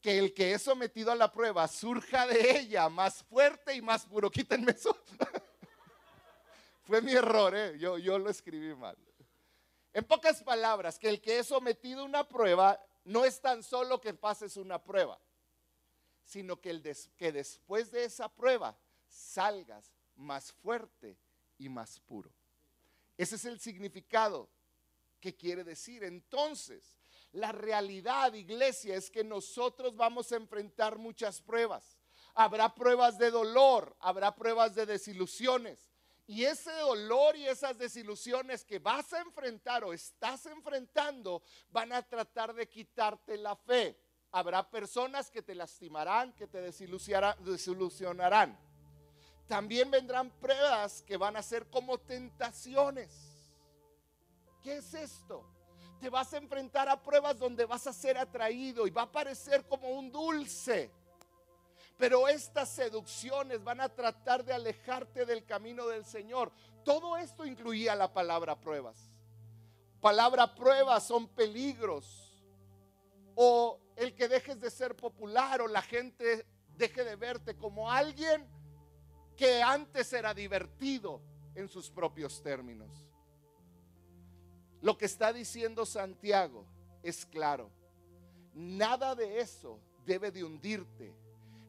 [0.00, 4.04] Que el que es sometido a la prueba surja de ella más fuerte y más
[4.04, 4.30] puro.
[4.30, 4.96] Quítenme eso.
[6.84, 7.78] Fue mi error, ¿eh?
[7.78, 8.96] yo, yo lo escribí mal.
[9.94, 14.00] En pocas palabras, que el que es sometido a una prueba no es tan solo
[14.00, 15.18] que pases una prueba,
[16.24, 16.82] sino que, el
[17.16, 18.76] que después de esa prueba
[19.08, 21.16] salgas más fuerte
[21.58, 22.30] y más puro.
[23.16, 24.48] Ese es el significado
[25.20, 26.04] que quiere decir.
[26.04, 26.96] Entonces,
[27.32, 31.98] la realidad, iglesia, es que nosotros vamos a enfrentar muchas pruebas.
[32.34, 35.90] Habrá pruebas de dolor, habrá pruebas de desilusiones.
[36.26, 42.02] Y ese dolor y esas desilusiones que vas a enfrentar o estás enfrentando van a
[42.02, 43.98] tratar de quitarte la fe.
[44.30, 48.58] Habrá personas que te lastimarán, que te desilusionarán.
[49.46, 53.10] También vendrán pruebas que van a ser como tentaciones.
[54.62, 55.44] ¿Qué es esto?
[56.00, 59.66] Te vas a enfrentar a pruebas donde vas a ser atraído y va a parecer
[59.68, 60.90] como un dulce.
[61.98, 66.50] Pero estas seducciones van a tratar de alejarte del camino del Señor.
[66.84, 68.96] Todo esto incluía la palabra pruebas.
[70.00, 72.32] Palabra pruebas son peligros.
[73.34, 78.48] O el que dejes de ser popular o la gente deje de verte como alguien
[79.36, 81.20] que antes era divertido
[81.54, 82.90] en sus propios términos.
[84.80, 86.66] Lo que está diciendo Santiago
[87.02, 87.70] es claro.
[88.54, 91.14] Nada de eso debe de hundirte.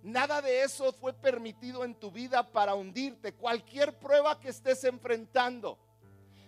[0.03, 3.33] Nada de eso fue permitido en tu vida para hundirte.
[3.33, 5.79] Cualquier prueba que estés enfrentando,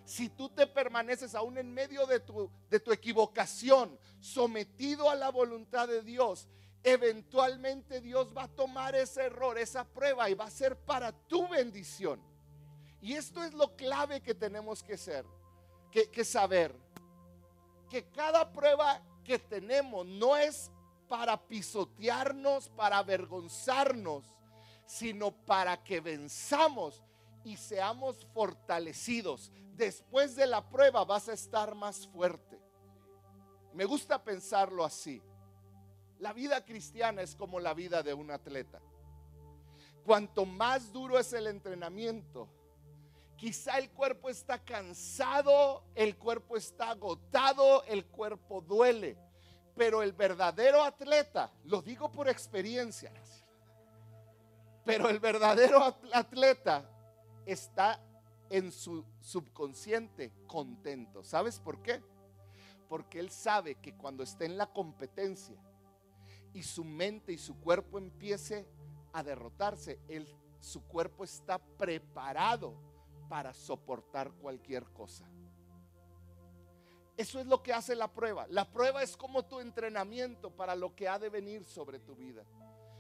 [0.06, 5.32] si tú te permaneces aún en medio de tu, de tu equivocación, sometido a la
[5.32, 6.48] voluntad de Dios,
[6.88, 11.46] eventualmente Dios va a tomar ese error, esa prueba y va a ser para tu
[11.50, 12.22] bendición.
[13.02, 15.26] Y esto es lo clave que tenemos que ser,
[15.92, 16.74] que, que saber.
[17.90, 20.72] Que cada prueba que tenemos no es
[21.10, 24.24] para pisotearnos, para avergonzarnos,
[24.86, 27.04] sino para que venzamos
[27.44, 29.52] y seamos fortalecidos.
[29.76, 32.58] Después de la prueba vas a estar más fuerte.
[33.74, 35.22] Me gusta pensarlo así.
[36.20, 38.80] La vida cristiana es como la vida de un atleta.
[40.04, 42.48] Cuanto más duro es el entrenamiento,
[43.36, 49.18] quizá el cuerpo está cansado, el cuerpo está agotado, el cuerpo duele.
[49.76, 53.14] Pero el verdadero atleta, lo digo por experiencia,
[54.84, 56.90] pero el verdadero atleta
[57.46, 58.02] está
[58.50, 61.24] en su subconsciente contento.
[61.24, 62.02] ¿Sabes por qué?
[62.90, 65.58] Porque él sabe que cuando esté en la competencia,
[66.54, 68.68] y su mente y su cuerpo empiece
[69.14, 70.28] a derrotarse, él,
[70.60, 72.76] su cuerpo está preparado
[73.30, 75.26] para soportar cualquier cosa.
[77.16, 78.46] Eso es lo que hace la prueba.
[78.50, 82.44] La prueba es como tu entrenamiento para lo que ha de venir sobre tu vida.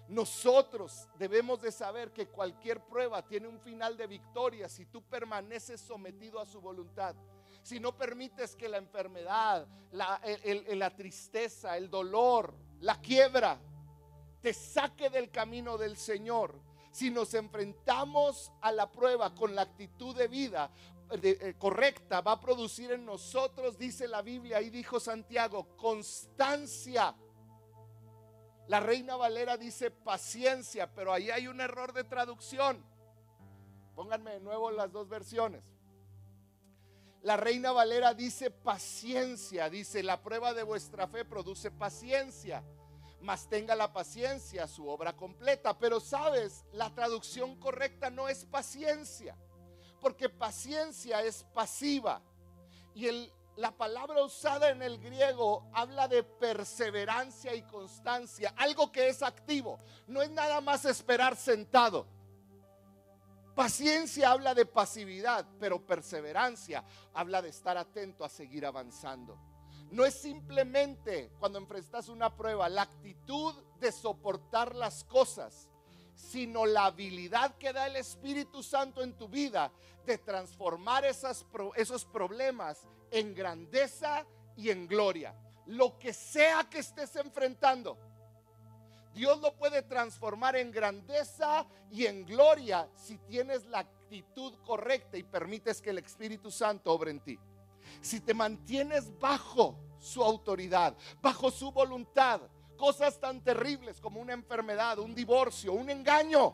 [0.07, 5.81] Nosotros debemos de saber que cualquier prueba tiene un final de victoria si tú permaneces
[5.81, 7.15] sometido a su voluntad.
[7.61, 10.21] Si no permites que la enfermedad, la,
[10.69, 13.59] la tristeza, el dolor, la quiebra,
[14.41, 16.59] te saque del camino del Señor.
[16.91, 20.71] Si nos enfrentamos a la prueba con la actitud de vida
[21.09, 27.15] eh, correcta, va a producir en nosotros, dice la Biblia, y dijo Santiago, constancia.
[28.67, 32.83] La Reina Valera dice paciencia, pero ahí hay un error de traducción.
[33.95, 35.63] Pónganme de nuevo las dos versiones.
[37.23, 42.63] La Reina Valera dice paciencia, dice la prueba de vuestra fe produce paciencia,
[43.21, 45.77] mas tenga la paciencia su obra completa.
[45.77, 49.35] Pero sabes, la traducción correcta no es paciencia,
[49.99, 52.21] porque paciencia es pasiva.
[52.93, 59.09] Y el, la palabra usada en el griego habla de perseverancia y constancia, algo que
[59.09, 62.05] es activo, no es nada más esperar sentado.
[63.57, 69.35] Paciencia habla de pasividad, pero perseverancia habla de estar atento a seguir avanzando.
[69.89, 75.71] No es simplemente cuando enfrentas una prueba la actitud de soportar las cosas,
[76.13, 79.71] sino la habilidad que da el Espíritu Santo en tu vida
[80.05, 85.35] de transformar esos problemas en grandeza y en gloria.
[85.65, 87.97] Lo que sea que estés enfrentando,
[89.17, 95.23] Dios lo puede transformar en grandeza y en gloria si tienes la actitud correcta y
[95.23, 97.39] permites que el Espíritu Santo obre en ti.
[97.99, 102.41] Si te mantienes bajo su autoridad, bajo su voluntad.
[102.77, 106.53] Cosas tan terribles como una enfermedad, un divorcio, un engaño,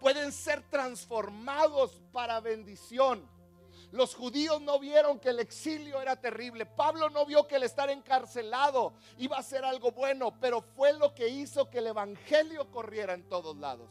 [0.00, 3.24] pueden ser transformados para bendición.
[3.90, 6.66] Los judíos no vieron que el exilio era terrible.
[6.66, 11.14] Pablo no vio que el estar encarcelado iba a ser algo bueno, pero fue lo
[11.14, 13.90] que hizo que el evangelio corriera en todos lados.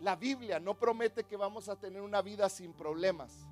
[0.00, 3.46] La Biblia no promete que vamos a tener una vida sin problemas,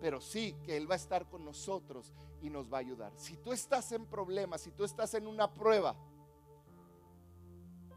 [0.00, 3.12] pero sí que Él va a estar con nosotros y nos va a ayudar.
[3.16, 5.96] Si tú estás en problemas, si tú estás en una prueba,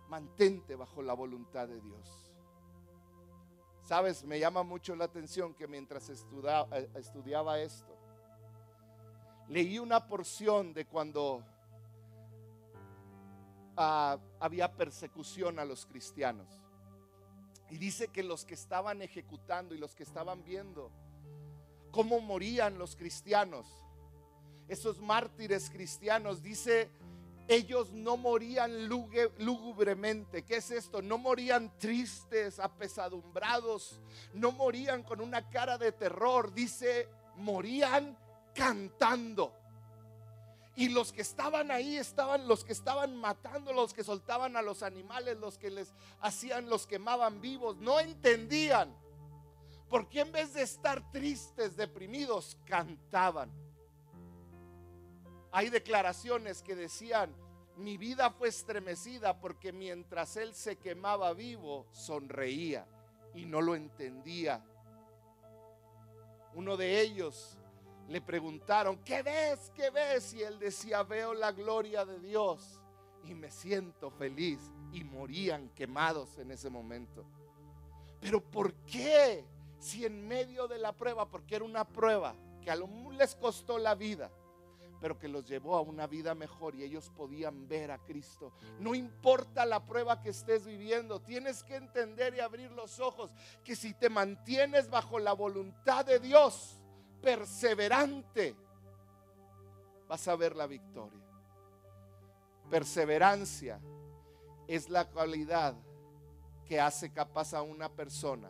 [0.10, 2.23] mantente bajo la voluntad de Dios.
[3.84, 7.94] Sabes, me llama mucho la atención que mientras estudiaba, eh, estudiaba esto,
[9.50, 11.44] leí una porción de cuando
[13.76, 16.48] ah, había persecución a los cristianos.
[17.70, 20.90] Y dice que los que estaban ejecutando y los que estaban viendo
[21.92, 23.68] cómo morían los cristianos,
[24.70, 26.90] esos mártires cristianos, dice,
[27.48, 30.44] ellos no morían lúgubremente.
[30.44, 31.02] ¿Qué es esto?
[31.02, 34.00] No morían tristes, apesadumbrados,
[34.34, 38.18] no morían con una cara de terror, dice, morían
[38.54, 39.54] cantando.
[40.76, 44.82] Y los que estaban ahí estaban los que estaban matando, los que soltaban a los
[44.82, 47.78] animales, los que les hacían, los quemaban vivos.
[47.78, 48.96] No entendían.
[49.88, 53.52] Porque en vez de estar tristes, deprimidos, cantaban.
[55.56, 57.32] Hay declaraciones que decían,
[57.78, 62.88] mi vida fue estremecida porque mientras él se quemaba vivo, sonreía
[63.36, 64.66] y no lo entendía.
[66.56, 67.56] Uno de ellos
[68.08, 69.72] le preguntaron, ¿qué ves?
[69.76, 70.34] ¿Qué ves?
[70.34, 72.82] Y él decía, veo la gloria de Dios
[73.24, 74.60] y me siento feliz.
[74.92, 77.26] Y morían quemados en ese momento.
[78.20, 79.46] Pero ¿por qué?
[79.78, 83.78] Si en medio de la prueba, porque era una prueba que a lo les costó
[83.78, 84.32] la vida,
[85.04, 88.54] pero que los llevó a una vida mejor y ellos podían ver a Cristo.
[88.80, 93.36] No importa la prueba que estés viviendo, tienes que entender y abrir los ojos
[93.66, 96.80] que si te mantienes bajo la voluntad de Dios,
[97.22, 98.56] perseverante,
[100.08, 101.28] vas a ver la victoria.
[102.70, 103.82] Perseverancia
[104.70, 105.76] es la cualidad
[106.66, 108.50] que hace capaz a una persona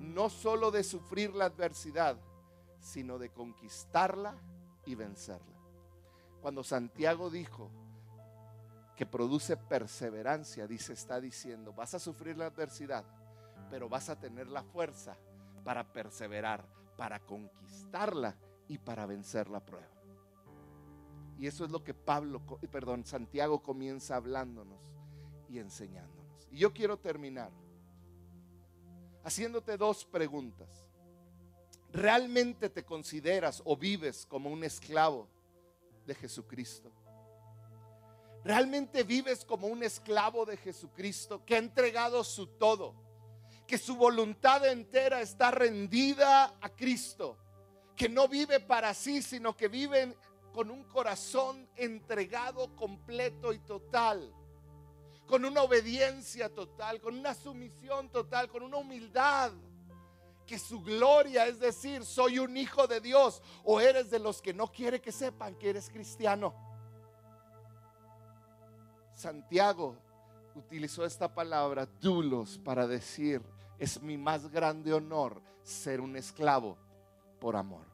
[0.00, 2.18] no solo de sufrir la adversidad,
[2.80, 4.34] sino de conquistarla
[4.84, 5.57] y vencerla.
[6.40, 7.70] Cuando Santiago dijo
[8.96, 13.04] que produce perseverancia, dice, está diciendo, vas a sufrir la adversidad,
[13.70, 15.16] pero vas a tener la fuerza
[15.64, 16.64] para perseverar,
[16.96, 18.36] para conquistarla
[18.66, 19.88] y para vencer la prueba.
[21.38, 24.80] Y eso es lo que Pablo, perdón, Santiago comienza hablándonos
[25.48, 26.48] y enseñándonos.
[26.50, 27.52] Y yo quiero terminar
[29.22, 30.68] haciéndote dos preguntas.
[31.92, 35.28] ¿Realmente te consideras o vives como un esclavo
[36.08, 36.90] de Jesucristo?
[38.42, 43.06] ¿Realmente vives como un esclavo de Jesucristo que ha entregado su todo?
[43.68, 47.36] que su voluntad entera está rendida a Cristo,
[47.94, 50.16] que no vive para sí, sino que vive
[50.54, 54.32] con un corazón entregado completo y total,
[55.26, 59.52] con una obediencia total, con una sumisión total, con una humildad
[60.48, 64.54] que su gloria es decir, soy un hijo de Dios o eres de los que
[64.54, 66.54] no quiere que sepan que eres cristiano.
[69.14, 69.96] Santiago
[70.54, 73.42] utilizó esta palabra, dulos, para decir,
[73.78, 76.78] es mi más grande honor ser un esclavo
[77.38, 77.84] por amor.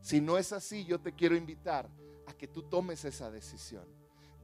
[0.00, 1.90] Si no es así, yo te quiero invitar
[2.26, 3.84] a que tú tomes esa decisión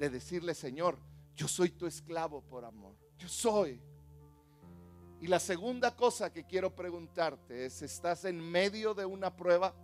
[0.01, 0.99] de decirle, Señor,
[1.37, 2.97] yo soy tu esclavo por amor.
[3.19, 3.81] Yo soy.
[5.21, 9.75] Y la segunda cosa que quiero preguntarte es, ¿estás en medio de una prueba?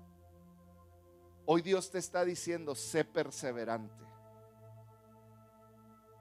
[1.47, 4.05] Hoy Dios te está diciendo, sé perseverante.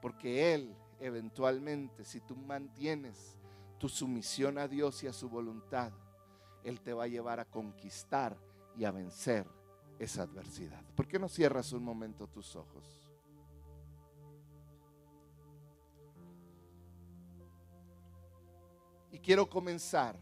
[0.00, 3.36] Porque Él eventualmente, si tú mantienes
[3.78, 5.92] tu sumisión a Dios y a su voluntad,
[6.64, 8.36] Él te va a llevar a conquistar
[8.76, 9.46] y a vencer
[9.98, 10.82] esa adversidad.
[10.94, 13.01] ¿Por qué no cierras un momento tus ojos?
[19.22, 20.16] Quiero comenzar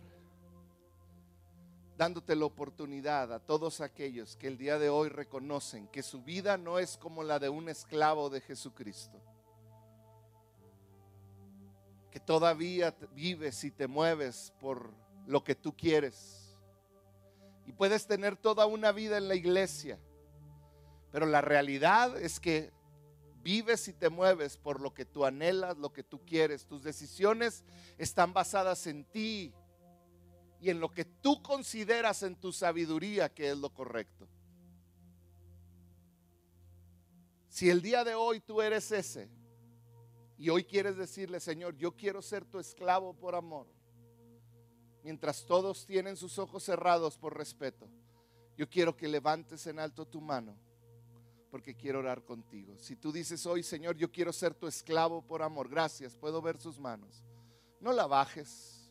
[1.97, 6.57] dándote la oportunidad a todos aquellos que el día de hoy reconocen que su vida
[6.57, 9.21] no es como la de un esclavo de Jesucristo
[12.11, 14.93] que todavía vives y te mueves por
[15.27, 16.57] lo que tú quieres.
[17.67, 19.99] Y puedes tener toda una vida en la iglesia,
[21.13, 22.73] pero la realidad es que
[23.43, 26.67] vives y te mueves por lo que tú anhelas, lo que tú quieres.
[26.67, 27.65] Tus decisiones
[27.99, 29.53] están basadas en ti
[30.61, 34.29] y en lo que tú consideras en tu sabiduría que es lo correcto.
[37.49, 39.29] Si el día de hoy tú eres ese
[40.39, 43.67] y hoy quieres decirle, Señor, yo quiero ser tu esclavo por amor,
[45.03, 47.89] mientras todos tienen sus ojos cerrados por respeto,
[48.57, 50.57] yo quiero que levantes en alto tu mano
[51.51, 52.77] porque quiero orar contigo.
[52.79, 56.59] Si tú dices hoy, Señor, yo quiero ser tu esclavo por amor, gracias, puedo ver
[56.59, 57.25] sus manos.
[57.81, 58.91] No la bajes.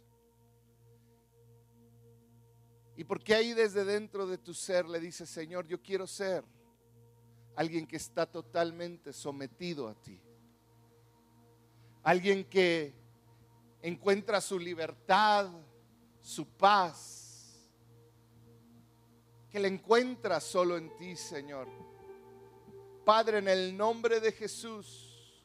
[2.97, 6.43] Y porque ahí desde dentro de tu ser le dices, Señor, yo quiero ser
[7.55, 10.20] alguien que está totalmente sometido a ti.
[12.03, 12.93] Alguien que
[13.82, 15.49] encuentra su libertad,
[16.20, 17.70] su paz,
[19.49, 21.89] que le encuentra solo en ti, Señor.
[23.10, 25.36] Padre, en el nombre de Jesús,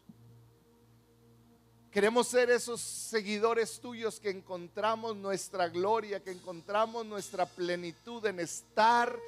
[1.90, 9.18] queremos ser esos seguidores tuyos que encontramos nuestra gloria, que encontramos nuestra plenitud en estar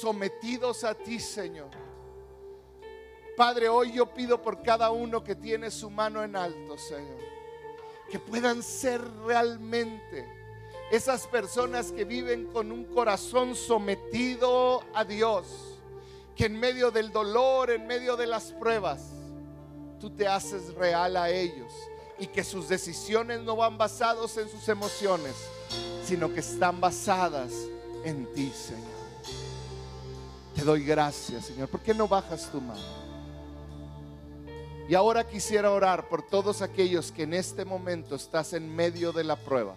[0.00, 1.68] sometidos a ti, Señor.
[3.36, 7.20] Padre, hoy yo pido por cada uno que tiene su mano en alto, Señor,
[8.10, 10.26] que puedan ser realmente
[10.90, 15.71] esas personas que viven con un corazón sometido a Dios
[16.36, 19.02] que en medio del dolor, en medio de las pruebas,
[20.00, 21.72] tú te haces real a ellos
[22.18, 25.34] y que sus decisiones no van basadas en sus emociones,
[26.04, 27.52] sino que están basadas
[28.04, 29.02] en ti, Señor.
[30.54, 31.68] Te doy gracias, Señor.
[31.68, 33.02] ¿Por qué no bajas tu mano?
[34.88, 39.24] Y ahora quisiera orar por todos aquellos que en este momento estás en medio de
[39.24, 39.76] la prueba.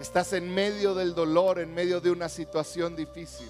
[0.00, 3.48] Estás en medio del dolor, en medio de una situación difícil.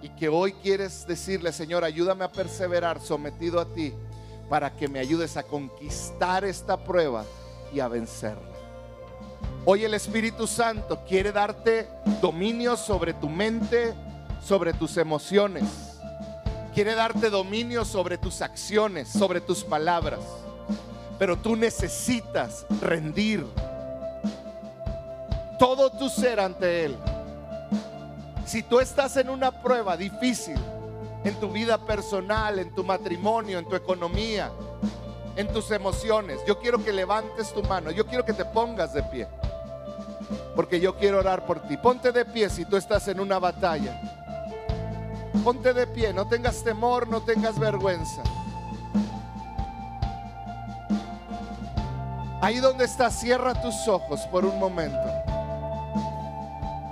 [0.00, 3.92] Y que hoy quieres decirle, Señor, ayúdame a perseverar sometido a ti
[4.48, 7.24] para que me ayudes a conquistar esta prueba
[7.72, 8.56] y a vencerla.
[9.66, 11.88] Hoy el Espíritu Santo quiere darte
[12.22, 13.94] dominio sobre tu mente,
[14.42, 15.64] sobre tus emociones.
[16.72, 20.20] Quiere darte dominio sobre tus acciones, sobre tus palabras.
[21.18, 23.44] Pero tú necesitas rendir
[25.58, 26.96] todo tu ser ante Él.
[28.44, 30.58] Si tú estás en una prueba difícil
[31.24, 34.50] en tu vida personal, en tu matrimonio, en tu economía,
[35.34, 39.02] en tus emociones, yo quiero que levantes tu mano, yo quiero que te pongas de
[39.02, 39.26] pie,
[40.54, 41.76] porque yo quiero orar por ti.
[41.76, 44.00] Ponte de pie si tú estás en una batalla.
[45.42, 48.22] Ponte de pie, no tengas temor, no tengas vergüenza.
[52.40, 55.35] Ahí donde estás, cierra tus ojos por un momento.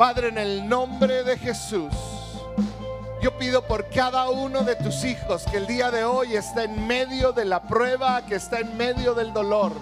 [0.05, 1.91] Padre, en el nombre de Jesús,
[3.23, 6.87] yo pido por cada uno de tus hijos que el día de hoy está en
[6.87, 9.73] medio de la prueba, que está en medio del dolor,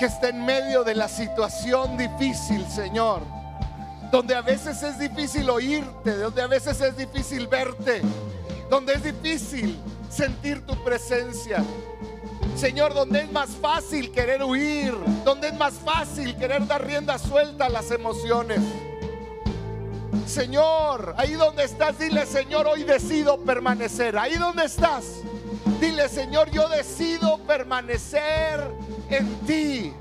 [0.00, 3.22] que está en medio de la situación difícil, Señor.
[4.10, 8.02] Donde a veces es difícil oírte, donde a veces es difícil verte,
[8.68, 9.78] donde es difícil
[10.10, 11.62] sentir tu presencia.
[12.56, 17.66] Señor, donde es más fácil querer huir, donde es más fácil querer dar rienda suelta
[17.66, 18.58] a las emociones.
[20.26, 24.18] Señor, ahí donde estás, dile, Señor, hoy decido permanecer.
[24.18, 25.04] Ahí donde estás,
[25.80, 28.70] dile, Señor, yo decido permanecer
[29.10, 29.92] en ti.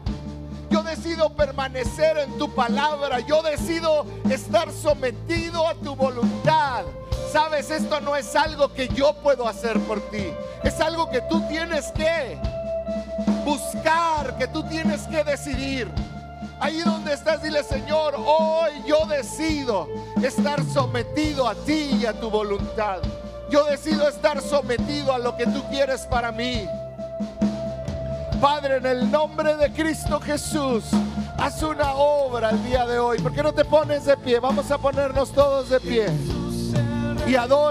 [0.69, 3.19] Yo decido permanecer en tu palabra.
[3.21, 6.83] Yo decido estar sometido a tu voluntad.
[7.31, 10.27] Sabes, esto no es algo que yo puedo hacer por ti.
[10.63, 12.37] Es algo que tú tienes que
[13.45, 15.87] buscar, que tú tienes que decidir.
[16.59, 19.87] Ahí donde estás, dile Señor, hoy yo decido
[20.23, 22.99] estar sometido a ti y a tu voluntad.
[23.49, 26.67] Yo decido estar sometido a lo que tú quieres para mí.
[28.41, 30.85] Padre, en el nombre de Cristo Jesús,
[31.37, 33.19] haz una obra el día de hoy.
[33.19, 34.39] ¿Por qué no te pones de pie?
[34.39, 36.07] Vamos a ponernos todos de pie.
[37.27, 37.57] Y adora.